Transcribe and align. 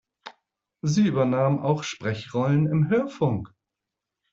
Sie 0.81 1.05
übernahm 1.05 1.59
auch 1.59 1.83
Sprechrollen 1.83 2.65
im 2.65 2.89
Hörfunk. 2.89 3.53